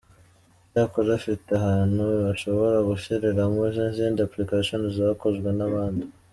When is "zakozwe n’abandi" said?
4.95-6.05